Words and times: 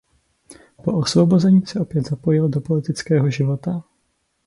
Po 0.83 0.91
osvobození 0.97 1.65
se 1.65 1.79
opět 1.79 2.07
zapojil 2.09 2.49
do 2.49 2.61
politického 2.61 3.29
života. 3.29 3.83